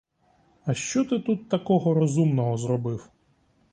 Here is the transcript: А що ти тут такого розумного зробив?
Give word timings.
А 0.65 0.73
що 0.73 1.05
ти 1.05 1.19
тут 1.19 1.49
такого 1.49 1.93
розумного 1.93 2.57
зробив? 2.57 3.09